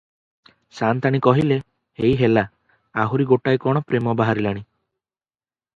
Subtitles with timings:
[0.77, 1.57] ସାଆନ୍ତାଣୀ କହିଲେ
[2.01, 2.45] ହେଇ ହେଲା,
[3.05, 4.67] ଆହୁରି ଗୋଟାଏ କ’ଣ ପ୍ରେମ ବାହାରିଲାଣି।